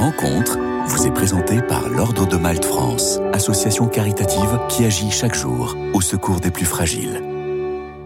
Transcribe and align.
rencontre 0.00 0.58
vous 0.86 1.06
est 1.06 1.10
présentée 1.10 1.60
par 1.60 1.90
l'Ordre 1.90 2.26
de 2.26 2.38
Malte 2.38 2.64
France, 2.64 3.20
association 3.34 3.86
caritative 3.86 4.58
qui 4.70 4.86
agit 4.86 5.10
chaque 5.10 5.34
jour 5.34 5.76
au 5.92 6.00
secours 6.00 6.40
des 6.40 6.50
plus 6.50 6.64
fragiles. 6.64 7.29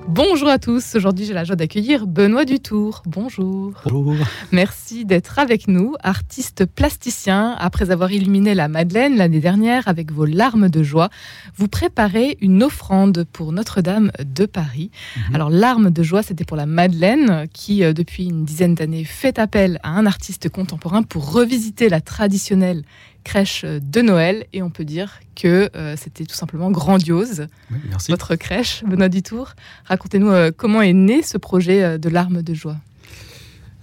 Bonjour 0.09 0.49
à 0.49 0.59
tous, 0.59 0.95
aujourd'hui 0.97 1.25
j'ai 1.25 1.33
la 1.33 1.45
joie 1.45 1.57
d'accueillir 1.57 2.07
Benoît 2.07 2.45
Dutour. 2.45 3.03
Bonjour. 3.07 3.73
Bonjour. 3.85 4.15
Merci 4.53 5.07
d'être 5.07 5.39
avec 5.39 5.67
nous, 5.67 5.95
artiste 6.03 6.67
plasticien. 6.67 7.57
Après 7.59 7.91
avoir 7.91 8.13
illuminé 8.13 8.55
la 8.55 8.69
Madeleine 8.69 9.17
l'année 9.17 9.41
dernière 9.41 9.89
avec 9.89 10.13
vos 10.13 10.27
larmes 10.27 10.69
de 10.69 10.83
joie, 10.83 11.09
vous 11.57 11.69
préparez 11.69 12.37
une 12.43 12.63
offrande 12.63 13.25
pour 13.33 13.53
Notre-Dame 13.53 14.13
de 14.23 14.45
Paris. 14.45 14.91
Mhm. 15.17 15.35
Alors 15.35 15.51
larmes 15.51 15.91
de 15.91 16.03
joie, 16.03 16.23
c'était 16.23 16.45
pour 16.45 16.59
la 16.59 16.67
Madeleine 16.67 17.47
qui, 17.53 17.83
euh, 17.83 17.95
depuis 17.95 18.27
une 18.27 18.45
dizaine 18.45 18.75
d'années, 18.75 19.05
fait 19.05 19.39
appel 19.39 19.81
à 19.83 19.91
un 19.91 20.05
artiste 20.05 20.51
contemporain 20.51 21.03
pour 21.03 21.33
revisiter 21.33 21.89
la 21.89 22.03
traditionnelle 22.03 22.85
crèche 23.25 23.65
de 23.65 24.01
Noël. 24.03 24.47
Et 24.53 24.63
on 24.63 24.71
peut 24.71 24.85
dire 24.85 25.21
que 25.35 25.71
euh, 25.75 25.97
c'était 25.97 26.25
tout 26.27 26.35
simplement 26.37 26.71
grandiose 26.71 27.47
Oui, 27.71 27.79
merci. 27.89 28.11
votre 28.13 28.37
crèche, 28.37 28.85
Benoît 28.87 29.09
Dutour. 29.09 29.55
Racontez-nous 29.87 30.31
euh, 30.31 30.51
comment 30.57 30.83
est 30.83 30.93
né 30.93 31.23
ce 31.23 31.39
projet 31.39 31.83
euh, 31.83 31.99
de 31.99 32.09
larmes 32.09 32.43
de 32.43 32.55
joie? 32.55 32.77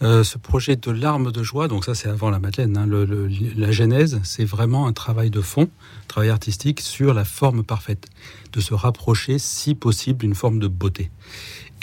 Euh, 0.03 0.23
ce 0.23 0.39
projet 0.39 0.75
de 0.77 0.89
larmes 0.89 1.31
de 1.31 1.43
joie, 1.43 1.67
donc 1.67 1.85
ça 1.85 1.93
c'est 1.93 2.09
avant 2.09 2.31
la 2.31 2.39
Madeleine, 2.39 2.75
hein, 2.75 2.87
le- 2.87 3.05
le- 3.05 3.29
la 3.55 3.71
genèse, 3.71 4.19
c'est 4.23 4.45
vraiment 4.45 4.87
un 4.87 4.93
travail 4.93 5.29
de 5.29 5.41
fond, 5.41 5.69
travail 6.07 6.29
artistique 6.29 6.81
sur 6.81 7.13
la 7.13 7.23
forme 7.23 7.63
parfaite, 7.63 8.07
de 8.51 8.59
se 8.61 8.73
rapprocher 8.73 9.37
si 9.37 9.75
possible 9.75 10.17
d'une 10.21 10.33
forme 10.33 10.57
de 10.57 10.67
beauté. 10.67 11.11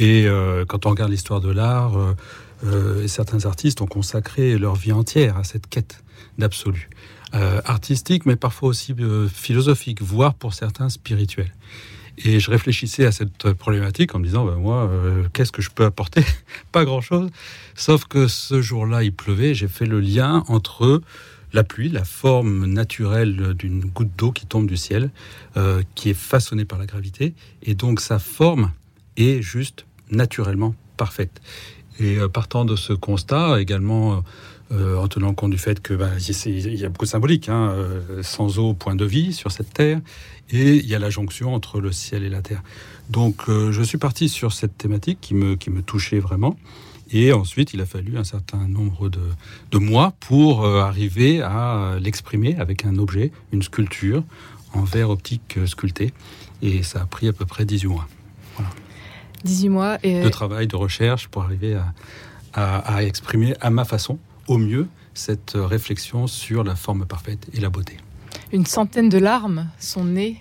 Et 0.00 0.26
euh, 0.26 0.64
quand 0.66 0.84
on 0.86 0.90
regarde 0.90 1.12
l'histoire 1.12 1.40
de 1.40 1.50
l'art, 1.52 1.96
euh, 1.96 2.14
euh, 2.64 3.06
certains 3.06 3.46
artistes 3.46 3.82
ont 3.82 3.86
consacré 3.86 4.58
leur 4.58 4.74
vie 4.74 4.90
entière 4.90 5.36
à 5.36 5.44
cette 5.44 5.68
quête 5.68 6.02
d'absolu. 6.38 6.90
Euh, 7.34 7.60
artistique, 7.66 8.24
mais 8.24 8.36
parfois 8.36 8.70
aussi 8.70 8.94
euh, 8.98 9.28
philosophique, 9.28 10.00
voire 10.00 10.32
pour 10.32 10.54
certains 10.54 10.88
spirituel. 10.88 11.52
Et 12.16 12.40
je 12.40 12.50
réfléchissais 12.50 13.04
à 13.04 13.12
cette 13.12 13.52
problématique 13.52 14.14
en 14.14 14.18
me 14.18 14.24
disant, 14.24 14.46
ben 14.46 14.54
moi, 14.54 14.88
euh, 14.88 15.24
qu'est-ce 15.34 15.52
que 15.52 15.60
je 15.60 15.68
peux 15.68 15.84
apporter? 15.84 16.24
Pas 16.72 16.86
grand-chose. 16.86 17.28
Sauf 17.74 18.06
que 18.06 18.28
ce 18.28 18.62
jour-là, 18.62 19.02
il 19.02 19.12
pleuvait. 19.12 19.52
J'ai 19.52 19.68
fait 19.68 19.84
le 19.84 20.00
lien 20.00 20.42
entre 20.48 21.02
la 21.52 21.64
pluie, 21.64 21.90
la 21.90 22.04
forme 22.04 22.64
naturelle 22.64 23.52
d'une 23.52 23.84
goutte 23.84 24.16
d'eau 24.16 24.32
qui 24.32 24.46
tombe 24.46 24.66
du 24.66 24.76
ciel, 24.76 25.10
qui 25.94 26.10
est 26.10 26.14
façonnée 26.14 26.66
par 26.66 26.78
la 26.78 26.84
gravité, 26.84 27.32
et 27.62 27.74
donc 27.74 28.00
sa 28.00 28.18
forme 28.18 28.70
est 29.16 29.40
juste 29.40 29.86
naturellement 30.10 30.74
parfaite. 30.98 31.40
Et 32.00 32.18
partant 32.30 32.66
de 32.66 32.76
ce 32.76 32.92
constat, 32.92 33.62
également 33.62 34.22
euh, 34.72 34.96
en 34.98 35.08
tenant 35.08 35.32
compte 35.34 35.50
du 35.50 35.58
fait 35.58 35.80
que 35.80 35.94
bah, 35.94 36.10
il 36.46 36.74
y 36.74 36.84
a 36.84 36.88
beaucoup 36.88 37.04
de 37.06 37.10
symbolique, 37.10 37.48
hein, 37.48 37.70
euh, 37.70 38.22
sans 38.22 38.58
eau, 38.58 38.74
point 38.74 38.94
de 38.96 39.04
vie 39.04 39.32
sur 39.32 39.50
cette 39.52 39.72
terre, 39.72 40.00
et 40.50 40.74
il 40.76 40.86
y 40.86 40.94
a 40.94 40.98
la 40.98 41.10
jonction 41.10 41.54
entre 41.54 41.80
le 41.80 41.92
ciel 41.92 42.22
et 42.24 42.28
la 42.28 42.42
terre. 42.42 42.62
Donc 43.10 43.48
euh, 43.48 43.72
je 43.72 43.82
suis 43.82 43.98
parti 43.98 44.28
sur 44.28 44.52
cette 44.52 44.76
thématique 44.76 45.18
qui 45.20 45.34
me, 45.34 45.56
qui 45.56 45.70
me 45.70 45.82
touchait 45.82 46.18
vraiment. 46.18 46.56
Et 47.10 47.32
ensuite, 47.32 47.72
il 47.72 47.80
a 47.80 47.86
fallu 47.86 48.18
un 48.18 48.24
certain 48.24 48.68
nombre 48.68 49.08
de, 49.08 49.20
de 49.70 49.78
mois 49.78 50.12
pour 50.20 50.66
arriver 50.66 51.40
à 51.40 51.96
l'exprimer 51.98 52.56
avec 52.58 52.84
un 52.84 52.98
objet, 52.98 53.32
une 53.50 53.62
sculpture 53.62 54.22
en 54.74 54.82
verre 54.82 55.08
optique 55.08 55.58
sculpté. 55.64 56.12
Et 56.60 56.82
ça 56.82 57.00
a 57.00 57.06
pris 57.06 57.26
à 57.28 57.32
peu 57.32 57.46
près 57.46 57.64
18 57.64 57.86
mois 57.88 58.06
18 59.44 59.68
mois 59.68 59.98
et 60.02 60.22
de 60.22 60.28
travail, 60.28 60.66
de 60.66 60.76
recherche 60.76 61.28
pour 61.28 61.42
arriver 61.44 61.74
à, 61.76 61.94
à- 62.52 62.96
à 62.96 63.02
exprimer 63.04 63.54
à 63.60 63.70
ma 63.70 63.84
façon, 63.84 64.18
au 64.48 64.58
mieux, 64.58 64.88
cette 65.14 65.52
réflexion 65.54 66.26
sur 66.26 66.64
la 66.64 66.74
forme 66.74 67.06
parfaite 67.06 67.48
et 67.54 67.60
la 67.60 67.70
beauté. 67.70 67.96
une 68.52 68.66
centaine 68.66 69.08
de 69.08 69.18
larmes 69.18 69.68
sont 69.78 70.04
nées. 70.04 70.38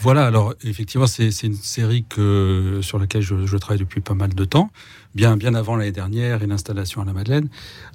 Voilà, 0.00 0.26
alors 0.26 0.54
effectivement, 0.62 1.06
c'est 1.06 1.30
une 1.42 1.54
série 1.54 2.04
que, 2.08 2.80
sur 2.82 2.98
laquelle 2.98 3.22
je, 3.22 3.46
je 3.46 3.56
travaille 3.56 3.78
depuis 3.78 4.00
pas 4.02 4.14
mal 4.14 4.34
de 4.34 4.44
temps, 4.44 4.70
bien, 5.14 5.36
bien 5.38 5.54
avant 5.54 5.74
l'année 5.76 5.92
dernière 5.92 6.42
et 6.42 6.46
l'installation 6.46 7.00
à 7.00 7.04
la 7.06 7.12
Madeleine. 7.14 7.48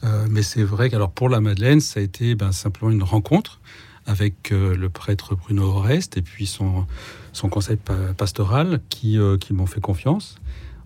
Euh, 0.04 0.26
mais 0.30 0.42
c'est 0.42 0.64
vrai 0.64 0.90
qu'alors 0.90 1.12
pour 1.12 1.30
la 1.30 1.42
Madeleine, 1.42 1.80
ça 1.80 2.00
a 2.00 2.04
été 2.04 2.34
ben, 2.36 2.52
simplement 2.52 2.92
une 2.92 3.04
rencontre 3.04 3.60
avec 4.08 4.52
euh, 4.52 4.76
le 4.76 4.90
prêtre 4.90 5.36
Bruno 5.36 5.64
Oreste 5.64 6.18
et 6.18 6.24
puis 6.24 6.48
son, 6.48 6.88
son 7.34 7.50
conseil 7.50 7.78
pa- 7.78 8.14
pastoral 8.18 8.82
qui, 8.90 9.20
euh, 9.20 9.38
qui 9.38 9.54
m'ont 9.54 9.68
fait 9.68 9.82
confiance. 9.82 10.38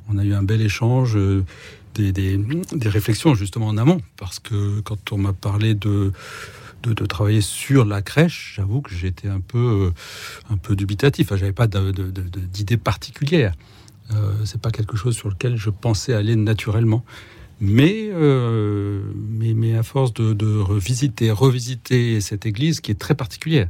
On 0.09 0.17
a 0.17 0.23
eu 0.23 0.33
un 0.33 0.43
bel 0.43 0.61
échange, 0.61 1.17
des, 1.95 2.11
des, 2.11 2.89
réflexions 2.89 3.35
justement 3.35 3.67
en 3.67 3.77
amont, 3.77 4.01
parce 4.17 4.39
que 4.39 4.81
quand 4.81 5.11
on 5.11 5.17
m'a 5.17 5.33
parlé 5.33 5.73
de, 5.73 6.11
de, 6.83 7.05
travailler 7.05 7.41
sur 7.41 7.85
la 7.85 8.01
crèche, 8.01 8.53
j'avoue 8.57 8.81
que 8.81 8.93
j'étais 8.93 9.27
un 9.27 9.39
peu, 9.39 9.93
euh, 10.47 10.53
un 10.53 10.57
peu 10.57 10.75
dubitatif. 10.75 11.29
J'avais 11.35 11.51
pas 11.51 11.67
d'idée 11.67 12.77
particulière. 12.77 13.53
Euh, 14.13 14.33
c'est 14.45 14.61
pas 14.61 14.71
quelque 14.71 14.97
chose 14.97 15.15
sur 15.15 15.29
lequel 15.29 15.57
je 15.57 15.69
pensais 15.69 16.13
aller 16.13 16.35
naturellement. 16.35 17.03
Mais, 17.61 18.09
euh, 18.11 19.01
mais, 19.15 19.53
mais 19.53 19.75
à 19.75 19.83
force 19.83 20.13
de, 20.13 20.59
revisiter, 20.59 21.31
revisiter 21.31 22.19
cette 22.21 22.45
église 22.45 22.81
qui 22.81 22.91
est 22.91 22.99
très 22.99 23.15
particulière. 23.15 23.69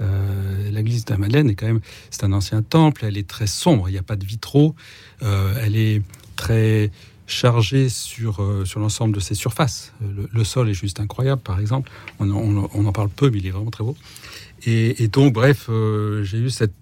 Euh, 0.00 0.70
l'église 0.70 1.04
de 1.04 1.12
la 1.12 1.18
Madeleine 1.18 1.50
est 1.50 1.54
quand 1.54 1.66
même, 1.66 1.80
c'est 2.10 2.24
un 2.24 2.32
ancien 2.32 2.62
temple. 2.62 3.04
Elle 3.04 3.18
est 3.18 3.28
très 3.28 3.46
sombre. 3.46 3.88
Il 3.88 3.92
n'y 3.92 3.98
a 3.98 4.02
pas 4.02 4.16
de 4.16 4.24
vitraux. 4.24 4.74
Elle 5.20 5.76
est 5.76 6.02
très 6.36 6.90
chargée 7.26 7.88
sur, 7.88 8.42
euh, 8.42 8.64
sur 8.64 8.80
l'ensemble 8.80 9.14
de 9.14 9.20
ses 9.20 9.34
surfaces. 9.34 9.92
Le, 10.00 10.28
le 10.32 10.44
sol 10.44 10.68
est 10.68 10.74
juste 10.74 11.00
incroyable, 11.00 11.40
par 11.42 11.60
exemple. 11.60 11.90
On, 12.20 12.56
en 12.86 12.92
parle 12.92 13.08
peu, 13.08 13.30
mais 13.30 13.38
il 13.38 13.46
est 13.46 13.50
vraiment 13.50 13.70
très 13.70 13.84
beau. 13.84 13.96
Et, 14.66 15.08
donc, 15.08 15.32
bref, 15.34 15.66
euh, 15.68 16.22
j'ai 16.22 16.38
eu 16.38 16.50
cette 16.50 16.72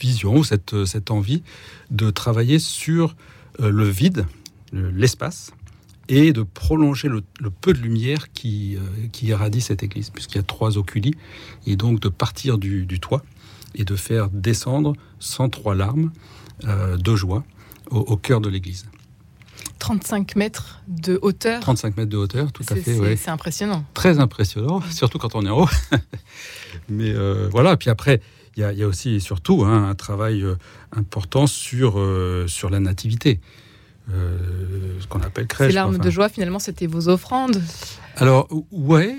vision, 0.00 0.42
cette, 0.42 0.84
cette 0.84 1.10
envie 1.10 1.42
de 1.90 2.10
travailler 2.10 2.58
sur 2.58 3.14
euh, 3.60 3.70
le 3.70 3.84
vide, 3.88 4.26
le- 4.72 4.90
l'espace, 4.90 5.52
et 6.08 6.32
de 6.32 6.42
prolonger 6.42 7.08
le, 7.08 7.22
peu 7.60 7.72
de 7.72 7.78
lumière 7.78 8.32
qui, 8.32 8.76
euh, 8.76 8.80
qui 9.12 9.26
irradie 9.26 9.60
cette 9.60 9.82
église, 9.82 10.10
puisqu'il 10.10 10.36
y 10.36 10.40
a 10.40 10.42
trois 10.42 10.76
oculi, 10.76 11.14
et 11.66 11.76
donc 11.76 12.00
de 12.00 12.08
partir 12.08 12.58
du, 12.58 12.84
du 12.86 12.98
toit 13.00 13.22
et 13.74 13.84
de 13.84 13.96
faire 13.96 14.28
descendre 14.28 14.94
103 15.20 15.74
larmes 15.74 16.10
euh, 16.64 16.96
de 16.98 17.16
joie 17.16 17.44
au, 17.90 17.98
au 18.00 18.16
cœur 18.16 18.40
de 18.40 18.48
l'église. 18.50 18.86
35 19.78 20.36
mètres 20.36 20.80
de 20.88 21.18
hauteur. 21.22 21.60
35 21.60 21.96
mètres 21.96 22.10
de 22.10 22.16
hauteur, 22.16 22.52
tout 22.52 22.62
à 22.68 22.74
C'est- 22.74 22.80
fait, 22.82 22.94
c'est 22.94 23.00
ouais. 23.00 23.16
c'est 23.16 23.30
impressionnant. 23.30 23.84
très 23.94 24.18
impressionnant, 24.20 24.80
surtout 24.90 25.18
quand 25.18 25.34
on 25.34 25.44
est 25.44 25.50
en 25.50 25.62
haut. 25.62 25.68
Mais 26.88 27.10
euh, 27.12 27.48
voilà, 27.50 27.76
puis 27.76 27.90
après, 27.90 28.20
il 28.56 28.60
y, 28.60 28.64
a- 28.64 28.72
il 28.72 28.78
y 28.78 28.82
a 28.82 28.86
aussi 28.86 29.14
et 29.14 29.20
surtout 29.20 29.64
hein, 29.64 29.88
un 29.88 29.94
travail 29.94 30.42
euh, 30.42 30.54
important 30.96 31.46
sur, 31.46 31.98
euh, 31.98 32.46
sur 32.48 32.70
la 32.70 32.80
nativité, 32.80 33.40
ce 34.08 35.06
qu'on 35.08 35.20
appelle 35.20 35.46
crèche. 35.46 35.68
Ces 35.70 35.74
larmes 35.74 35.94
enfin. 35.94 36.04
de 36.04 36.10
joie, 36.10 36.28
finalement, 36.28 36.58
c'était 36.58 36.86
vos 36.86 37.08
offrandes. 37.08 37.62
Alors, 38.16 38.48
ouais, 38.70 39.14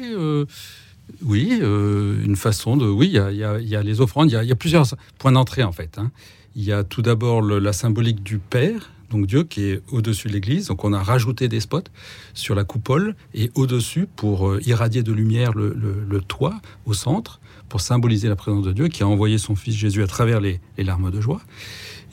oui, 1.24 1.60
une 1.62 2.36
façon 2.36 2.78
de. 2.78 2.86
Oui, 2.86 3.08
il 3.08 3.14
y 3.14 3.44
a, 3.44 3.60
y 3.60 3.66
y 3.76 3.84
les 3.84 4.02
offrandes, 4.02 4.30
il 4.32 4.44
y 4.44 4.52
a, 4.52 4.56
plusieurs 4.56 4.86
points 5.18 5.32
d'entrée 5.32 5.64
en 5.64 5.72
fait. 5.72 5.98
hein. 5.98 6.12
Il 6.56 6.64
y 6.64 6.72
a 6.72 6.84
tout 6.84 7.02
d'abord 7.02 7.42
la 7.42 7.74
symbolique 7.74 8.22
du 8.22 8.38
Père, 8.38 8.92
donc 9.14 9.28
Dieu 9.28 9.44
qui 9.44 9.66
est 9.66 9.82
au-dessus 9.92 10.28
de 10.28 10.34
l'église. 10.34 10.68
Donc 10.68 10.84
on 10.84 10.92
a 10.92 11.02
rajouté 11.02 11.48
des 11.48 11.60
spots 11.60 11.90
sur 12.34 12.56
la 12.56 12.64
coupole 12.64 13.16
et 13.34 13.52
au-dessus 13.56 14.08
pour 14.16 14.50
euh, 14.50 14.60
irradier 14.66 15.04
de 15.04 15.14
lumière 15.14 15.54
le, 15.54 16.22
toit 16.28 16.60
au 16.86 16.94
centre, 16.94 17.40
pour 17.70 17.82
symboliser 17.82 18.28
la 18.28 18.36
présence 18.36 18.66
de 18.66 18.72
Dieu 18.72 18.88
qui 18.88 19.04
a 19.04 19.08
envoyé 19.08 19.38
son 19.38 19.56
Fils 19.56 19.76
Jésus 19.76 20.04
à 20.04 20.08
travers 20.08 20.42
les, 20.42 20.60
larmes 20.78 21.12
de 21.12 21.22
joie. 21.22 21.42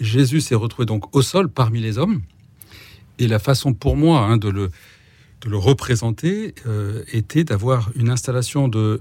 Jésus 0.00 0.41
s'est 0.41 0.55
retrouvé 0.55 0.87
donc 0.87 1.15
au 1.15 1.22
sol 1.22 1.49
parmi 1.49 1.81
les 1.81 1.99
hommes. 1.99 2.21
Et 3.19 3.28
la 3.28 3.38
façon 3.38 3.75
pour 3.75 3.97
moi 3.97 4.21
hein, 4.21 4.37
de 4.37 4.49
le 4.49 4.71
de 5.43 5.49
le 5.49 5.56
représenter 5.56 6.55
euh, 6.67 7.03
était 7.12 7.44
d'avoir 7.44 7.91
une 7.97 8.11
installation 8.11 8.69
de, 8.69 9.00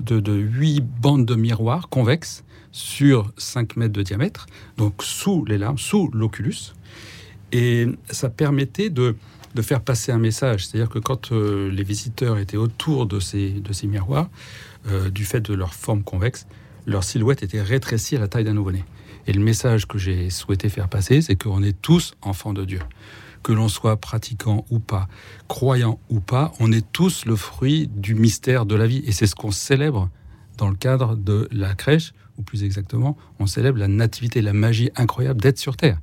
de, 0.00 0.20
de 0.20 0.34
8 0.34 0.82
bandes 0.82 1.24
de 1.24 1.34
miroirs 1.34 1.88
convexes 1.88 2.44
sur 2.72 3.32
5 3.38 3.76
mètres 3.76 3.94
de 3.94 4.02
diamètre, 4.02 4.46
donc 4.76 5.02
sous 5.02 5.46
les 5.46 5.56
larmes, 5.56 5.78
sous 5.78 6.10
l'oculus. 6.12 6.74
Et 7.52 7.86
ça 8.10 8.28
permettait 8.28 8.90
de, 8.90 9.16
de 9.54 9.62
faire 9.62 9.80
passer 9.80 10.12
un 10.12 10.18
message. 10.18 10.66
C'est-à-dire 10.66 10.88
que 10.88 10.98
quand 10.98 11.32
euh, 11.32 11.70
les 11.70 11.84
visiteurs 11.84 12.38
étaient 12.38 12.56
autour 12.56 13.06
de 13.06 13.20
ces, 13.20 13.50
de 13.50 13.72
ces 13.72 13.86
miroirs, 13.86 14.28
euh, 14.88 15.10
du 15.10 15.24
fait 15.24 15.40
de 15.40 15.54
leur 15.54 15.74
forme 15.74 16.02
convexe, 16.02 16.46
leur 16.86 17.04
silhouette 17.04 17.42
était 17.42 17.62
rétrécie 17.62 18.16
à 18.16 18.20
la 18.20 18.28
taille 18.28 18.44
d'un 18.44 18.54
nouveau-né. 18.54 18.84
Et 19.26 19.32
le 19.32 19.40
message 19.40 19.86
que 19.86 19.98
j'ai 19.98 20.30
souhaité 20.30 20.68
faire 20.68 20.88
passer, 20.88 21.20
c'est 21.20 21.36
qu'on 21.36 21.62
est 21.62 21.80
tous 21.80 22.14
enfants 22.22 22.52
de 22.52 22.64
Dieu 22.64 22.80
que 23.46 23.52
l'on 23.52 23.68
soit 23.68 23.96
pratiquant 23.96 24.64
ou 24.70 24.80
pas, 24.80 25.06
croyant 25.46 26.00
ou 26.08 26.18
pas, 26.18 26.52
on 26.58 26.72
est 26.72 26.84
tous 26.90 27.26
le 27.26 27.36
fruit 27.36 27.88
du 27.94 28.16
mystère 28.16 28.66
de 28.66 28.74
la 28.74 28.88
vie. 28.88 29.04
Et 29.06 29.12
c'est 29.12 29.28
ce 29.28 29.36
qu'on 29.36 29.52
célèbre 29.52 30.10
dans 30.58 30.68
le 30.68 30.74
cadre 30.74 31.14
de 31.14 31.48
la 31.52 31.76
crèche, 31.76 32.12
ou 32.38 32.42
plus 32.42 32.64
exactement, 32.64 33.16
on 33.38 33.46
célèbre 33.46 33.78
la 33.78 33.86
nativité, 33.86 34.42
la 34.42 34.52
magie 34.52 34.90
incroyable 34.96 35.40
d'être 35.40 35.58
sur 35.58 35.76
Terre. 35.76 36.00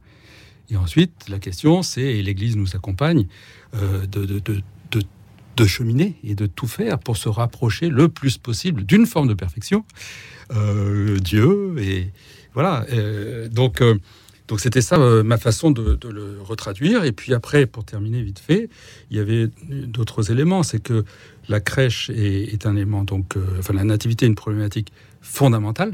Et 0.74 0.78
ensuite, 0.78 1.30
la 1.30 1.40
question, 1.40 1.84
c'est, 1.84 2.02
et 2.02 2.24
l'Église 2.24 2.58
nous 2.58 2.76
accompagne, 2.76 3.28
euh, 3.76 4.06
de, 4.08 5.66
cheminer 5.66 6.16
et 6.24 6.36
de 6.36 6.48
tout 6.48 6.68
faire 6.68 6.98
pour 6.98 7.16
se 7.16 7.30
rapprocher 7.30 7.88
le 7.88 8.10
plus 8.10 8.38
possible 8.38 8.84
d'une 8.86 9.06
forme 9.06 9.28
de 9.28 9.34
perfection, 9.34 9.86
Dieu 11.22 11.76
et 11.80 12.12
voilà. 12.54 12.86
donc 13.50 13.82
donc 14.48 14.60
c'était 14.60 14.82
ça 14.82 14.98
ma 15.24 15.38
façon 15.38 15.72
de, 15.72 15.98
le 16.10 16.42
retraduire. 16.42 17.06
Et 17.06 17.12
puis 17.12 17.34
après, 17.34 17.66
pour 17.66 17.86
terminer 17.86 18.22
vite 18.24 18.40
fait, 18.40 18.70
il 19.10 19.18
y 19.18 19.20
avait 19.20 19.48
d'autres 19.70 20.32
éléments. 20.32 20.64
C'est 20.64 20.82
que 20.82 21.06
la 21.48 21.60
crèche 21.60 22.10
est, 22.10 22.66
un 22.66 22.76
élément, 22.76 23.04
donc, 23.04 23.36
enfin 23.60 23.74
la 23.74 23.84
nativité 23.84 24.26
est 24.26 24.30
une 24.30 24.36
problématique 24.36 24.92
fondamentale 25.22 25.94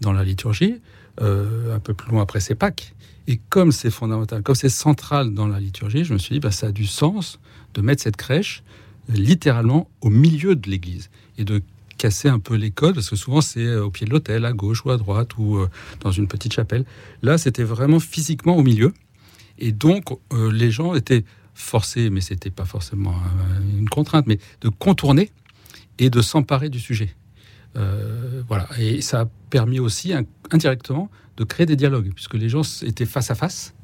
dans 0.00 0.12
la 0.12 0.24
liturgie. 0.24 0.80
Un 1.20 1.78
peu 1.78 1.94
plus 1.94 2.10
loin 2.10 2.22
après, 2.22 2.40
c'est 2.40 2.54
Pâques. 2.54 2.94
Et 3.26 3.40
comme 3.48 3.72
c'est 3.72 3.90
fondamental, 3.90 4.42
comme 4.42 4.54
c'est 4.54 4.68
central 4.68 5.32
dans 5.32 5.46
la 5.46 5.60
liturgie, 5.60 6.04
je 6.04 6.12
me 6.12 6.18
suis 6.18 6.34
dit, 6.34 6.40
bah, 6.40 6.50
ça 6.50 6.68
a 6.68 6.72
du 6.72 6.86
sens 6.86 7.38
de 7.72 7.80
mettre 7.80 8.02
cette 8.02 8.16
crèche 8.16 8.62
euh, 9.10 9.14
littéralement 9.14 9.88
au 10.02 10.10
milieu 10.10 10.56
de 10.56 10.68
l'église 10.68 11.10
et 11.38 11.44
de 11.44 11.62
casser 11.96 12.28
un 12.28 12.38
peu 12.38 12.54
les 12.54 12.70
codes, 12.70 12.94
parce 12.94 13.08
que 13.08 13.16
souvent 13.16 13.40
c'est 13.40 13.64
euh, 13.64 13.84
au 13.84 13.90
pied 13.90 14.06
de 14.06 14.10
l'autel, 14.10 14.44
à 14.44 14.52
gauche 14.52 14.84
ou 14.84 14.90
à 14.90 14.98
droite, 14.98 15.38
ou 15.38 15.56
euh, 15.56 15.70
dans 16.00 16.10
une 16.10 16.28
petite 16.28 16.52
chapelle. 16.52 16.84
Là, 17.22 17.38
c'était 17.38 17.64
vraiment 17.64 18.00
physiquement 18.00 18.56
au 18.56 18.62
milieu. 18.62 18.92
Et 19.58 19.70
donc, 19.70 20.06
les 20.32 20.72
gens 20.72 20.96
étaient 20.96 21.24
forcés, 21.54 22.10
mais 22.10 22.20
c'était 22.20 22.50
pas 22.50 22.64
forcément 22.64 23.14
une 23.78 23.88
contrainte, 23.88 24.26
mais 24.26 24.40
de 24.62 24.68
contourner 24.68 25.30
et 26.00 26.10
de 26.10 26.20
s'emparer 26.20 26.70
du 26.70 26.80
sujet. 26.80 27.14
Voilà. 28.48 28.68
Et 28.78 29.00
ça 29.00 29.22
a 29.22 29.26
permis 29.50 29.80
aussi 29.80 30.12
indirectement 30.50 31.10
de 31.36 31.44
créer 31.44 31.66
des 31.66 31.76
dialogues, 31.76 32.12
puisque 32.14 32.34
les 32.34 32.48
gens 32.48 32.62
étaient 32.82 33.06
face 33.06 33.30
à 33.30 33.34
face, 33.34 33.74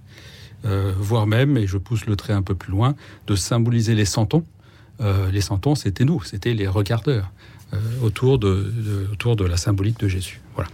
euh, 0.64 0.92
voire 0.96 1.26
même, 1.26 1.56
et 1.56 1.66
je 1.66 1.78
pousse 1.78 2.06
le 2.06 2.16
trait 2.16 2.32
un 2.32 2.42
peu 2.42 2.54
plus 2.54 2.70
loin, 2.70 2.94
de 3.26 3.34
symboliser 3.34 3.94
les 3.94 4.04
santons. 4.04 4.44
Euh, 5.00 5.30
les 5.30 5.40
santons, 5.40 5.74
c'était 5.74 6.04
nous, 6.04 6.22
c'était 6.22 6.52
les 6.54 6.66
regardeurs 6.66 7.32
euh, 7.72 7.78
autour, 8.02 8.38
de, 8.38 9.08
autour 9.12 9.36
de 9.36 9.44
la 9.44 9.56
symbolique 9.56 9.98
de 9.98 10.08
Jésus. 10.08 10.40
Voilà. 10.54 10.68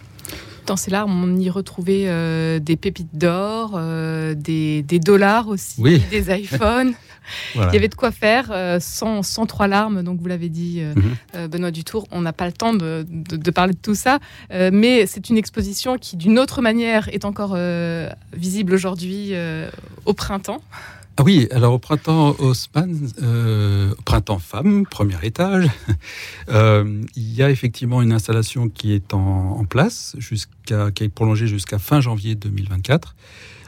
Dans 0.67 0.77
ces 0.77 0.91
larmes, 0.91 1.23
on 1.23 1.37
y 1.37 1.49
retrouvait 1.49 2.59
des 2.59 2.77
pépites 2.77 3.17
d'or, 3.17 3.81
des, 4.35 4.83
des, 4.83 4.99
dollars 4.99 5.47
aussi, 5.47 5.81
des 6.11 6.37
iPhones. 6.37 6.95
Il 7.55 7.73
y 7.73 7.77
avait 7.77 7.89
de 7.89 7.95
quoi 7.95 8.11
faire 8.11 8.49
euh, 8.51 8.79
sans, 8.81 9.23
sans, 9.23 9.47
trois 9.47 9.67
larmes, 9.67 10.03
donc 10.03 10.21
vous 10.21 10.27
l'avez 10.27 10.49
dit, 10.49 10.79
euh, 10.81 10.95
mhm. 10.95 11.17
euh, 11.35 11.49
Benoît 11.49 11.71
Dutour. 11.71 12.07
On 12.11 12.21
n'a 12.21 12.33
pas 12.33 12.47
le 12.47 12.53
temps 12.53 12.75
de, 12.75 13.07
de, 13.09 13.51
parler 13.51 13.73
de 13.73 13.79
tout 13.79 13.95
ça, 13.95 14.19
mais 14.51 15.07
c'est 15.07 15.29
une 15.31 15.39
exposition 15.39 15.99
qui, 15.99 16.17
d'une 16.17 16.39
autre 16.39 16.63
manière, 16.63 17.09
est 17.09 17.25
encore 17.25 17.57
visible 18.33 18.75
aujourd'hui 18.75 19.33
au 20.05 20.13
printemps. 20.13 20.63
Ah 21.19 21.23
oui, 21.23 21.49
alors 21.51 21.73
au 21.73 21.79
printemps 21.79 22.37
Haussmann, 22.39 23.09
au 23.23 24.03
printemps 24.03 24.39
femme, 24.39 24.85
premier 24.87 25.17
étage, 25.23 25.69
il 26.49 27.35
y 27.35 27.43
a 27.43 27.51
effectivement 27.51 28.03
une 28.03 28.13
installation 28.13 28.69
qui 28.69 28.93
est 28.93 29.15
en, 29.15 29.59
en 29.59 29.65
place, 29.65 30.15
jusqu'à, 30.19 30.91
qui 30.91 31.05
est 31.05 31.09
prolongée 31.09 31.47
jusqu'à 31.47 31.79
fin 31.79 32.01
janvier 32.01 32.35
2024. 32.35 33.15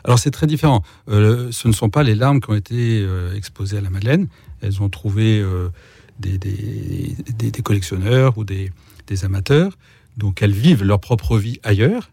Alors 0.05 0.19
c'est 0.19 0.31
très 0.31 0.47
différent. 0.47 0.83
Euh, 1.09 1.49
ce 1.51 1.69
ne 1.69 1.73
sont 1.73 1.91
pas 1.91 2.03
les 2.03 2.15
larmes 2.15 2.41
qui 2.41 2.51
ont 2.51 2.55
été 2.55 3.01
euh, 3.03 3.35
exposées 3.35 3.79
à 3.79 3.81
la 3.81 3.91
Madeleine. 3.91 4.29
Elles 4.61 4.83
ont 4.83 4.89
trouvé 4.89 5.41
euh, 5.41 5.69
des, 6.19 7.63
collectionneurs 7.63 8.39
ou 8.39 8.45
des, 8.45 8.71
amateurs. 9.23 9.73
Donc 10.17 10.43
elles 10.43 10.53
vivent 10.53 10.85
leur 10.85 11.01
propre 11.01 11.39
vie 11.39 11.61
ailleurs. 11.63 12.11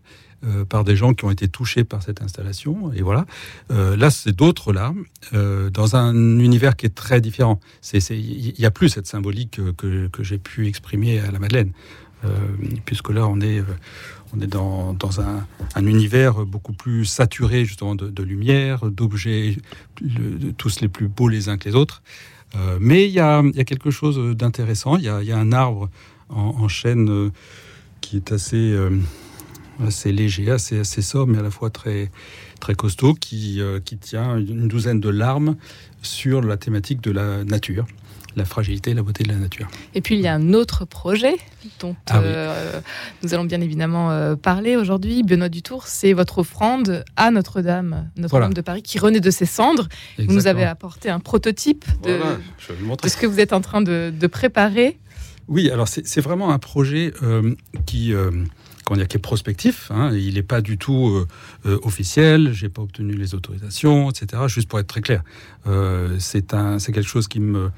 par 0.70 0.84
des 0.84 0.96
gens 0.96 1.16
qui 1.16 1.26
ont 1.26 1.32
été 1.32 1.48
touchés 1.48 1.84
par 1.84 2.04
cette 2.04 2.22
installation. 2.22 2.94
Et 2.94 3.02
voilà. 3.02 3.26
là, 3.70 4.10
c'est 4.12 4.36
d'autres 4.36 4.74
larmes, 4.74 5.06
dans 5.34 5.96
un 5.96 6.14
univers 6.40 6.76
qui 6.76 6.86
est 6.86 6.94
très 6.94 7.20
différent. 7.20 7.60
Il 7.94 8.54
n'y 8.60 8.66
a 8.66 8.72
plus 8.72 8.90
cette 8.90 9.08
symbolique 9.08 9.60
que, 9.76 10.08
que 10.08 10.24
j'ai 10.24 10.38
pu 10.38 10.68
exprimer 10.68 11.20
à 11.20 11.32
la 11.32 11.40
Madeleine. 11.40 11.72
Puisque 12.86 13.10
là, 13.10 13.28
on 13.28 13.40
est, 13.42 13.64
on 14.36 14.42
est 14.42 14.48
dans, 14.48 14.96
un, 15.20 15.86
univers 15.86 16.46
beaucoup 16.46 16.74
plus 16.74 17.06
saturé 17.06 17.66
justement 17.66 17.96
de, 17.96 18.24
lumière, 18.24 18.90
d'objets 18.90 19.58
tous 20.58 20.82
les 20.82 20.88
plus 20.88 21.08
beaux 21.08 21.28
les 21.28 21.50
uns 21.50 21.58
que 21.58 21.70
les 21.70 21.76
autres. 21.76 22.02
Euh, 22.56 22.78
mais 22.80 23.06
il 23.06 23.12
y, 23.12 23.20
a, 23.20 23.44
quelque 23.66 23.92
chose 23.92 24.36
d'intéressant. 24.36 24.98
Il 24.98 25.04
y 25.04 25.10
a, 25.10 25.38
un 25.38 25.52
arbre 25.52 25.90
en, 26.30 26.68
chêne 26.68 27.10
euh, 27.10 27.32
qui 28.02 28.18
est 28.18 28.32
assez, 28.32 28.72
euh, 28.72 28.90
assez 29.86 30.12
léger, 30.12 30.52
assez, 30.52 30.80
assez 30.80 31.02
sobre, 31.02 31.34
mais 31.34 31.40
à 31.40 31.44
la 31.44 31.52
fois 31.52 31.70
très, 31.70 32.12
très 32.60 32.76
costaud, 32.76 33.14
qui, 33.14 33.62
qui 33.86 33.98
tient 33.98 34.38
une 34.38 34.68
douzaine 34.68 35.00
de 35.00 35.10
larmes 35.10 35.56
sur 36.02 36.42
la 36.42 36.58
thématique 36.58 37.02
de 37.02 37.12
la 37.12 37.44
nature 37.44 37.86
la 38.36 38.46
fragilité 38.46 38.92
et 38.92 38.94
la 38.94 39.02
beauté 39.02 39.24
de 39.24 39.30
la 39.30 39.36
nature. 39.36 39.68
Et 39.94 40.02
puis 40.02 40.16
il 40.16 40.22
y 40.22 40.28
a 40.28 40.34
un 40.34 40.54
autre 40.54 40.86
projet 40.86 41.36
dont 41.80 41.96
ah 42.10 42.20
euh, 42.20 42.82
nous 43.24 43.34
allons 43.34 43.46
bien 43.46 43.62
évidemment 43.62 44.12
euh, 44.12 44.36
parler 44.36 44.76
aujourd'hui, 44.76 45.24
Benoît 45.24 45.50
Dutour, 45.50 45.88
c'est 45.88 46.14
votre 46.14 46.40
offrande 46.40 47.04
à 47.16 47.32
Notre-Dame, 47.32 48.10
Notre-Dame 48.18 48.54
de 48.54 48.62
Paris, 48.62 48.84
qui 48.84 49.00
renaît 49.00 49.20
de 49.20 49.32
ses 49.32 49.46
cendres. 49.46 49.88
Vous 50.18 50.34
nous 50.34 50.48
avez 50.48 50.66
apporté 50.66 51.10
un 51.10 51.20
prototype 51.20 51.86
de, 52.04 52.20
ce 53.08 53.18
que 53.18 53.26
vous 53.26 53.40
êtes 53.40 53.54
en 53.54 53.62
train 53.62 53.82
de, 53.82 54.28
préparer. 54.28 54.98
Oui, 55.48 55.70
alors 55.70 55.88
c'est 55.88 56.22
vraiment 56.22 56.52
un 56.52 56.58
projet 56.58 57.14
euh, 57.22 57.54
qui 57.86 58.12
qui 58.86 59.18
est 59.18 59.20
prospectif. 59.20 59.92
Hein, 59.92 60.12
il 60.14 60.36
n'est 60.36 60.44
pas 60.44 60.62
du 60.62 60.78
tout 60.78 61.10
euh, 61.10 61.28
euh, 61.66 61.80
officiel. 61.84 62.54
J'ai 62.54 62.70
pas 62.70 62.82
obtenu 62.82 63.14
les 63.14 63.36
autorisations, 63.36 64.10
etc. 64.10 64.44
Juste 64.48 64.70
pour 64.70 64.80
être 64.80 64.88
très 64.88 65.02
clair, 65.02 65.24
c'est 66.20 66.54
un, 66.54 66.80
c'est 66.80 66.92
quelque 66.92 67.10
chose 67.10 67.28
qui 67.28 67.40
me 67.40 67.72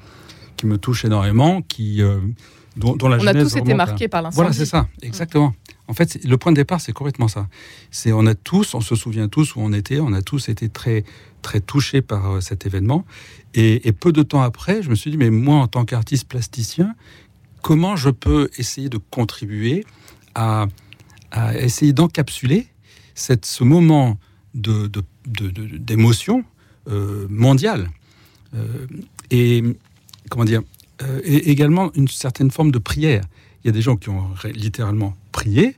qui 0.58 0.66
me 0.66 0.76
touche 0.76 1.06
énormément, 1.06 1.62
qui, 1.62 2.02
euh, 2.02 2.18
dont, 2.76 2.96
la 3.08 3.16
On 3.16 3.26
a 3.26 3.32
tous 3.32 3.56
été 3.56 3.72
marqués 3.72 4.08
par 4.08 4.20
l'incendie. 4.20 4.36
Voilà, 4.36 4.52
c'est 4.52 4.66
ça, 4.66 4.88
exactement. 5.00 5.54
En 5.86 5.94
fait, 5.94 6.22
le 6.22 6.36
point 6.36 6.52
de 6.52 6.56
départ, 6.56 6.82
c'est 6.82 6.92
complètement 6.92 7.28
ça. 7.28 7.46
C'est 7.90 8.12
on 8.12 8.26
a 8.26 8.34
tous, 8.34 8.74
on 8.74 8.82
se 8.82 8.94
souvient 8.94 9.28
tous 9.28 9.56
où 9.56 9.60
on 9.60 9.72
était, 9.72 10.00
on 10.00 10.12
a 10.12 10.20
tous 10.20 10.50
été 10.50 10.68
très 10.68 11.04
très 11.40 11.60
touchés 11.60 12.02
par 12.02 12.32
euh, 12.32 12.40
cet 12.40 12.66
événement. 12.66 13.06
Et, 13.54 13.92
peu 13.92 14.12
de 14.12 14.22
temps 14.22 14.42
après, 14.42 14.82
je 14.82 14.90
me 14.90 14.94
suis 14.94 15.10
dit, 15.10 15.16
mais 15.16 15.30
moi, 15.30 15.56
en 15.56 15.68
tant 15.68 15.84
qu'artiste 15.84 16.28
plasticien, 16.28 16.94
comment 17.62 17.96
je 17.96 18.10
peux 18.10 18.50
essayer 18.58 18.88
de 18.88 18.98
contribuer 18.98 19.84
à, 20.34 20.66
à 21.30 21.56
essayer 21.58 21.92
d'encapsuler 21.92 22.66
ce 23.14 23.64
moment 23.64 24.18
de, 24.54 24.90
d'émotion 25.26 26.44
euh, 26.88 27.26
mondiale. 27.28 27.90
et 29.30 29.62
comment 30.30 30.44
dire, 30.44 30.62
euh, 31.02 31.20
et 31.24 31.50
également 31.50 31.92
une 31.94 32.08
certaine 32.08 32.50
forme 32.50 32.70
de 32.70 32.78
prière. 32.78 33.24
Il 33.62 33.68
y 33.68 33.70
a 33.70 33.72
des 33.72 33.82
gens 33.82 33.96
qui 33.96 34.08
ont 34.08 34.30
littéralement 34.54 35.16
prié 35.32 35.76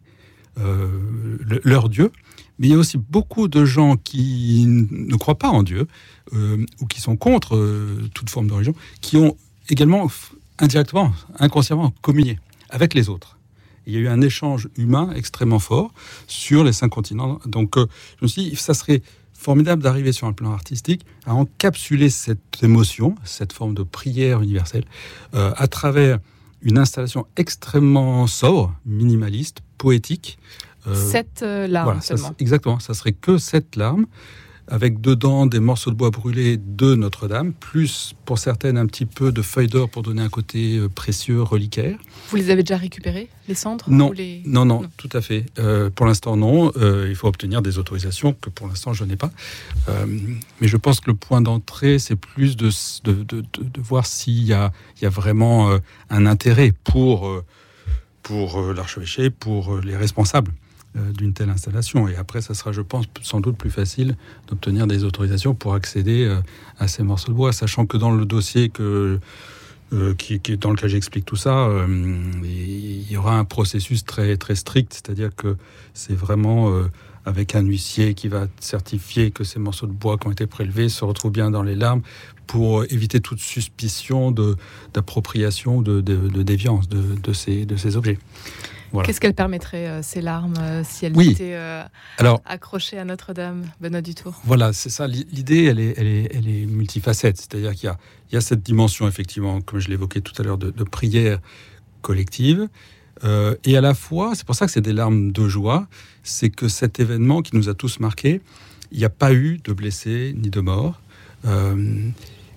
euh, 0.58 0.88
leur 1.64 1.88
Dieu, 1.88 2.10
mais 2.58 2.68
il 2.68 2.70
y 2.70 2.74
a 2.74 2.78
aussi 2.78 2.98
beaucoup 2.98 3.48
de 3.48 3.64
gens 3.64 3.96
qui 3.96 4.64
ne 4.66 5.16
croient 5.16 5.38
pas 5.38 5.48
en 5.48 5.62
Dieu 5.62 5.86
euh, 6.32 6.64
ou 6.80 6.86
qui 6.86 7.00
sont 7.00 7.16
contre 7.16 7.56
toute 8.14 8.30
forme 8.30 8.48
de 8.48 8.52
religion, 8.52 8.74
qui 9.00 9.16
ont 9.16 9.36
également 9.68 10.10
indirectement, 10.58 11.12
inconsciemment 11.38 11.92
communié 12.02 12.38
avec 12.68 12.94
les 12.94 13.08
autres. 13.08 13.38
Il 13.86 13.94
y 13.94 13.96
a 13.96 14.00
eu 14.00 14.08
un 14.08 14.20
échange 14.20 14.68
humain 14.76 15.10
extrêmement 15.14 15.58
fort 15.58 15.92
sur 16.26 16.64
les 16.64 16.72
cinq 16.72 16.88
continents. 16.88 17.40
Donc, 17.46 17.76
je 17.76 18.22
me 18.22 18.28
suis 18.28 18.50
dit, 18.50 18.56
ça 18.56 18.74
serait 18.74 19.02
formidable 19.40 19.82
d'arriver 19.82 20.12
sur 20.12 20.26
un 20.26 20.34
plan 20.34 20.52
artistique 20.52 21.06
à 21.24 21.34
encapsuler 21.34 22.10
cette 22.10 22.62
émotion, 22.62 23.14
cette 23.24 23.54
forme 23.54 23.74
de 23.74 23.82
prière 23.82 24.42
universelle, 24.42 24.84
euh, 25.34 25.52
à 25.56 25.66
travers 25.66 26.18
une 26.60 26.76
installation 26.76 27.26
extrêmement 27.36 28.26
sobre, 28.26 28.74
minimaliste, 28.84 29.60
poétique. 29.78 30.38
Euh, 30.86 30.94
sept 30.94 31.40
euh, 31.42 31.66
larmes 31.66 32.02
seulement. 32.02 32.34
exactement, 32.38 32.80
ça 32.80 32.92
serait 32.92 33.12
que 33.12 33.38
sept 33.38 33.76
larmes 33.76 34.06
avec 34.70 35.00
dedans 35.00 35.46
des 35.46 35.58
morceaux 35.58 35.90
de 35.90 35.96
bois 35.96 36.10
brûlés 36.10 36.56
de 36.56 36.94
Notre-Dame, 36.94 37.52
plus 37.52 38.14
pour 38.24 38.38
certaines 38.38 38.78
un 38.78 38.86
petit 38.86 39.04
peu 39.04 39.32
de 39.32 39.42
feuilles 39.42 39.66
d'or 39.66 39.90
pour 39.90 40.02
donner 40.02 40.22
un 40.22 40.28
côté 40.28 40.76
euh, 40.78 40.88
précieux, 40.88 41.42
reliquaire. 41.42 41.98
Vous 42.28 42.36
les 42.36 42.50
avez 42.50 42.62
déjà 42.62 42.76
récupérés, 42.76 43.28
les 43.48 43.54
cendres 43.54 43.86
non. 43.88 44.12
non, 44.46 44.64
non, 44.64 44.82
tout 44.96 45.08
à 45.12 45.20
fait. 45.20 45.46
Euh, 45.58 45.90
pour 45.90 46.06
l'instant, 46.06 46.36
non. 46.36 46.72
Euh, 46.76 47.06
il 47.08 47.16
faut 47.16 47.26
obtenir 47.26 47.62
des 47.62 47.78
autorisations 47.78 48.32
que 48.32 48.48
pour 48.48 48.68
l'instant, 48.68 48.92
je 48.92 49.04
n'ai 49.04 49.16
pas. 49.16 49.32
mais 50.60 50.68
je 50.68 50.76
pense 50.76 51.00
que 51.00 51.10
le 51.10 51.16
point 51.16 51.40
d'entrée, 51.40 51.98
c'est 51.98 52.16
plus 52.16 52.56
de, 52.56 52.70
de, 53.04 53.24
de, 53.24 53.42
de 53.42 53.80
voir 53.80 54.06
s'il 54.06 54.44
y 54.44 54.52
a, 54.52 54.72
il 54.96 55.02
y 55.02 55.06
a 55.06 55.10
vraiment 55.10 55.76
un 56.10 56.26
intérêt 56.26 56.72
pour, 56.84 57.42
pour 58.22 58.72
l'archevêché, 58.72 59.30
pour 59.30 59.78
les 59.80 59.96
responsables. 59.96 60.52
Euh, 60.96 61.12
d'une 61.12 61.32
telle 61.32 61.50
installation. 61.50 62.08
Et 62.08 62.16
après, 62.16 62.40
ça 62.40 62.52
sera, 62.52 62.72
je 62.72 62.80
pense, 62.80 63.04
sans 63.22 63.38
doute 63.38 63.56
plus 63.56 63.70
facile 63.70 64.16
d'obtenir 64.48 64.88
des 64.88 65.04
autorisations 65.04 65.54
pour 65.54 65.74
accéder 65.74 66.24
euh, 66.24 66.40
à 66.80 66.88
ces 66.88 67.04
morceaux 67.04 67.30
de 67.30 67.36
bois, 67.36 67.52
sachant 67.52 67.86
que 67.86 67.96
dans 67.96 68.10
le 68.10 68.24
dossier 68.24 68.70
que, 68.70 69.20
euh, 69.92 70.14
qui, 70.14 70.40
dans 70.56 70.72
lequel 70.72 70.90
j'explique 70.90 71.24
tout 71.24 71.36
ça, 71.36 71.68
il 72.42 73.08
y 73.08 73.16
aura 73.16 73.38
un 73.38 73.44
processus 73.44 74.04
très, 74.04 74.36
très 74.36 74.56
strict, 74.56 74.92
c'est-à-dire 74.92 75.30
que 75.36 75.56
c'est 75.94 76.16
vraiment 76.16 76.72
avec 77.24 77.54
un 77.54 77.62
huissier 77.62 78.14
qui 78.14 78.26
va 78.26 78.48
certifier 78.58 79.30
que 79.30 79.44
ces 79.44 79.60
morceaux 79.60 79.86
de 79.86 79.92
bois 79.92 80.18
qui 80.18 80.26
ont 80.26 80.32
été 80.32 80.48
prélevés 80.48 80.88
se 80.88 81.04
retrouvent 81.04 81.30
bien 81.30 81.52
dans 81.52 81.62
les 81.62 81.76
larmes 81.76 82.02
pour 82.48 82.82
éviter 82.90 83.20
toute 83.20 83.38
suspicion 83.38 84.32
d'appropriation 84.92 85.76
ou 85.76 85.82
de, 85.84 86.42
déviance 86.42 86.88
de, 86.88 87.32
ces, 87.32 87.64
de 87.64 87.76
ces 87.76 87.96
objets. 87.96 88.18
Qu'est-ce 89.04 89.20
qu'elle 89.20 89.34
permettrait, 89.34 89.86
euh, 89.86 90.02
ces 90.02 90.20
larmes, 90.20 90.54
euh, 90.58 90.82
si 90.84 91.06
elles 91.06 91.20
étaient 91.20 91.54
euh, 91.54 91.84
accrochées 92.44 92.98
à 92.98 93.04
Notre-Dame, 93.04 93.64
Benoît 93.80 94.02
Dutour? 94.02 94.40
Voilà, 94.44 94.72
c'est 94.72 94.90
ça. 94.90 95.06
L'idée, 95.06 95.64
elle 95.64 95.80
est, 95.80 95.94
elle, 95.96 96.06
est, 96.06 96.28
elle 96.34 96.48
est 96.48 96.66
multifacette. 96.66 97.36
C'est-à-dire 97.36 97.74
qu'il 97.74 97.90
y, 98.30 98.34
y 98.34 98.36
a, 98.36 98.40
cette 98.40 98.62
dimension, 98.62 99.06
effectivement, 99.08 99.60
comme 99.60 99.80
je 99.80 99.88
l'évoquais 99.88 100.20
tout 100.20 100.34
à 100.40 100.44
l'heure, 100.44 100.58
de, 100.58 100.70
prière 100.84 101.38
collective. 102.02 102.68
et 103.64 103.76
à 103.76 103.80
la 103.80 103.94
fois, 103.94 104.34
c'est 104.34 104.46
pour 104.46 104.54
ça 104.54 104.66
que 104.66 104.72
c'est 104.72 104.80
des 104.80 104.92
larmes 104.92 105.30
de 105.32 105.48
joie, 105.48 105.86
c'est 106.22 106.50
que 106.50 106.68
cet 106.68 106.98
événement 106.98 107.42
qui 107.42 107.54
nous 107.54 107.68
a 107.68 107.74
tous 107.74 108.00
marqués, 108.00 108.40
il 108.90 108.98
n'y 108.98 109.04
a 109.04 109.10
pas 109.10 109.32
eu 109.32 109.60
de 109.62 109.72
blessés 109.72 110.34
ni 110.36 110.50
de 110.50 110.60
morts. 110.60 111.00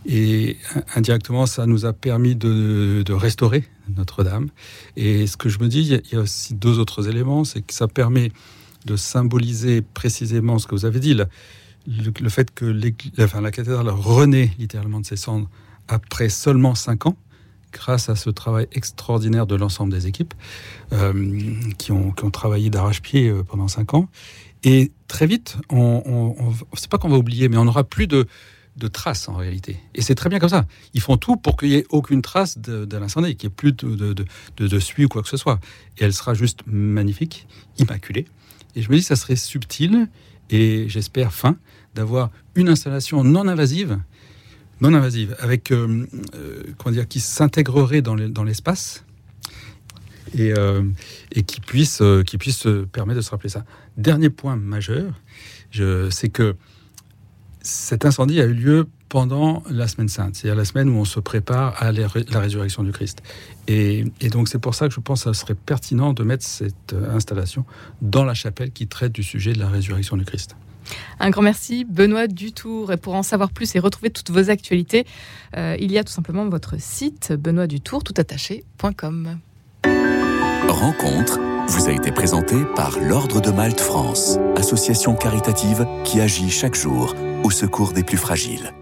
Et 0.05 0.57
indirectement, 0.95 1.45
ça 1.45 1.65
nous 1.65 1.85
a 1.85 1.93
permis 1.93 2.35
de, 2.35 3.03
restaurer 3.09 3.63
Notre-Dame. 3.95 4.49
Et 4.97 5.27
ce 5.27 5.37
que 5.37 5.49
je 5.49 5.59
me 5.59 5.67
dis, 5.67 5.81
il 5.81 6.13
y 6.13 6.15
a 6.15 6.21
aussi 6.21 6.53
deux 6.53 6.79
autres 6.79 7.07
éléments, 7.07 7.43
c'est 7.43 7.61
que 7.61 7.73
ça 7.73 7.87
permet 7.87 8.31
de 8.85 8.95
symboliser 8.97 9.81
précisément 9.81 10.59
ce 10.59 10.67
que 10.67 10.75
vous 10.75 10.85
avez 10.85 10.99
dit, 10.99 11.13
le, 11.13 12.29
fait 12.29 12.53
que 12.53 12.65
la 12.65 13.51
cathédrale 13.51 13.89
renaît 13.89 14.51
littéralement 14.59 14.99
de 14.99 15.05
ses 15.05 15.15
cendres 15.15 15.49
après 15.87 16.29
seulement 16.29 16.75
cinq 16.75 17.05
ans, 17.05 17.17
grâce 17.71 18.09
à 18.09 18.15
ce 18.15 18.29
travail 18.29 18.67
extraordinaire 18.73 19.47
de 19.47 19.55
l'ensemble 19.55 19.91
des 19.91 20.07
équipes 20.07 20.33
euh, 20.91 21.53
qui, 21.77 21.91
ont, 21.91 22.11
travaillé 22.11 22.69
d'arrache-pied 22.69 23.29
euh, 23.29 23.43
pendant 23.43 23.67
cinq 23.67 23.93
ans. 23.93 24.07
Et 24.63 24.91
très 25.07 25.27
vite, 25.27 25.57
on, 25.69 26.03
on, 26.05 26.53
c'est 26.75 26.89
pas 26.89 26.97
qu'on 26.97 27.09
va 27.09 27.17
oublier, 27.17 27.49
mais 27.49 27.57
on 27.57 27.65
n'aura 27.65 27.83
plus 27.83 28.07
de, 28.07 28.27
de 28.75 28.87
traces 28.87 29.29
en 29.29 29.35
réalité. 29.35 29.77
Et 29.93 30.01
c'est 30.01 30.15
très 30.15 30.29
bien 30.29 30.39
comme 30.39 30.49
ça. 30.49 30.65
Ils 30.93 31.01
font 31.01 31.17
tout 31.17 31.35
pour 31.35 31.57
qu'il 31.57 31.69
n'y 31.69 31.75
ait 31.75 31.85
aucune 31.89 32.21
trace 32.21 32.57
de, 32.57 32.97
l'incendie, 32.97 33.35
qu'il 33.35 33.49
n'y 33.49 33.53
ait 33.53 33.55
plus 33.55 33.71
de, 33.71 34.13
de, 34.13 34.25
de, 34.57 34.79
suie 34.79 35.05
ou 35.05 35.09
quoi 35.09 35.21
que 35.21 35.29
ce 35.29 35.37
soit. 35.37 35.59
Et 35.97 36.03
elle 36.03 36.13
sera 36.13 36.33
juste 36.33 36.61
magnifique, 36.65 37.47
immaculée. 37.77 38.25
Et 38.75 38.81
je 38.81 38.89
me 38.89 38.95
dis, 38.95 39.03
ça 39.03 39.15
serait 39.15 39.35
subtil 39.35 40.07
et 40.49 40.85
j'espère 40.89 41.33
fin 41.33 41.57
d'avoir 41.95 42.31
une 42.55 42.69
installation 42.69 43.23
non 43.23 43.47
invasive, 43.47 43.99
non 44.81 44.93
invasive, 44.93 45.35
avec 45.39 45.71
euh, 45.71 46.07
euh, 46.35 46.63
comment 46.77 46.93
dire, 46.93 47.07
qui 47.07 47.19
s'intégrerait 47.19 48.01
dans 48.01 48.43
l'espace. 48.43 49.03
et, 50.35 50.51
euh, 50.57 50.81
et 51.31 51.43
qui 51.43 51.61
puisse, 51.61 52.01
qui 52.25 52.37
puisse 52.37 52.67
permettre 52.91 53.17
de 53.17 53.21
se 53.21 53.29
rappeler 53.29 53.49
ça. 53.49 53.65
Dernier 53.97 54.29
point 54.29 54.55
majeur, 54.55 55.13
c'est 56.09 56.29
que 56.29 56.55
cet 57.63 58.05
incendie 58.05 58.41
a 58.41 58.45
eu 58.45 58.53
lieu 58.53 58.87
pendant 59.07 59.63
la 59.69 59.87
semaine 59.87 60.09
sainte, 60.09 60.35
c'est-à-dire 60.35 60.57
la 60.57 60.65
semaine 60.65 60.89
où 60.89 60.97
on 60.97 61.05
se 61.05 61.19
prépare 61.19 61.81
à 61.81 61.91
la 61.91 62.39
résurrection 62.39 62.83
du 62.83 62.91
Christ. 62.91 63.23
Et, 63.67 64.05
donc 64.31 64.49
c'est 64.49 64.59
pour 64.59 64.75
ça 64.75 64.87
que 64.87 64.93
je 64.93 64.99
pense 64.99 65.23
que 65.23 65.33
ce 65.33 65.39
serait 65.39 65.55
pertinent 65.55 66.13
de 66.13 66.23
mettre 66.23 66.43
cette 66.43 66.93
euh, 66.93 67.15
installation 67.15 67.65
dans 68.01 68.25
la 68.25 68.33
chapelle 68.33 68.71
qui 68.71 68.87
traite 68.87 69.11
du 69.11 69.23
sujet 69.23 69.53
de 69.53 69.59
la 69.59 69.69
résurrection 69.69 70.17
du 70.17 70.25
Christ. 70.25 70.55
Un 71.19 71.29
grand 71.29 71.43
merci, 71.43 71.85
Benoît 71.85 72.27
Dutour. 72.27 72.91
Et 72.91 72.97
pour 72.97 73.13
en 73.13 73.23
savoir 73.23 73.51
plus 73.51 73.73
et 73.75 73.79
retrouver 73.79 74.09
toutes 74.09 74.31
vos 74.31 74.49
actualités, 74.49 75.05
euh, 75.55 75.77
il 75.79 75.91
y 75.91 75.97
a 75.97 76.03
tout 76.03 76.11
simplement 76.11 76.45
votre 76.49 76.75
site 76.79 77.31
benoîtdutour 77.31 78.03
toutattaché.com. 78.03 79.37
Rencontre 80.67 81.39
vous 81.67 81.87
a 81.87 81.91
été 81.93 82.11
présenté 82.11 82.55
par 82.75 82.99
l'Ordre 82.99 83.39
de 83.39 83.49
Malte 83.49 83.79
France, 83.79 84.37
association 84.57 85.15
caritative 85.15 85.87
qui 86.03 86.19
agit 86.19 86.49
chaque 86.49 86.75
jour 86.75 87.15
au 87.43 87.51
secours 87.51 87.93
des 87.93 88.03
plus 88.03 88.17
fragiles. 88.17 88.73